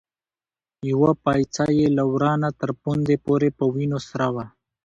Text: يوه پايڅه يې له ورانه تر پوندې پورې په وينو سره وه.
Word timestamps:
يوه 0.91 1.11
پايڅه 1.23 1.65
يې 1.77 1.87
له 1.97 2.03
ورانه 2.11 2.49
تر 2.59 2.69
پوندې 2.81 3.15
پورې 3.25 3.49
په 3.57 3.63
وينو 3.73 3.99
سره 4.09 4.27
وه. 4.35 4.45